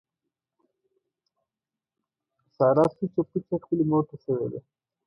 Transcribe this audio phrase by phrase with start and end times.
[2.55, 4.59] ساره سوچه پوچه خپلې مورته شوې ده.